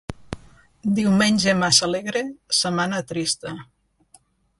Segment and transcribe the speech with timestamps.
[0.99, 2.23] Diumenge massa alegre,
[2.61, 3.53] setmana trista.